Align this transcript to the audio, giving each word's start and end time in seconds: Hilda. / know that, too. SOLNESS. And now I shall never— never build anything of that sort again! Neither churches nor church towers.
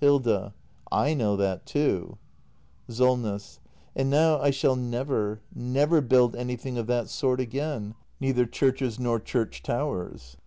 Hilda. 0.00 0.52
/ 0.80 0.90
know 0.92 1.36
that, 1.36 1.64
too. 1.64 2.18
SOLNESS. 2.88 3.60
And 3.94 4.10
now 4.10 4.40
I 4.40 4.50
shall 4.50 4.74
never— 4.74 5.42
never 5.54 6.00
build 6.00 6.34
anything 6.34 6.76
of 6.76 6.88
that 6.88 7.08
sort 7.08 7.38
again! 7.38 7.94
Neither 8.18 8.46
churches 8.46 8.98
nor 8.98 9.20
church 9.20 9.62
towers. 9.62 10.38